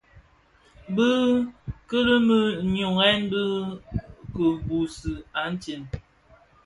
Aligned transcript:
Bi 0.95 1.07
kilmi 1.89 2.39
nhyughèn 2.73 3.19
dhi 3.31 3.43
kibuusi 4.33 5.11
atumè. 5.41 5.87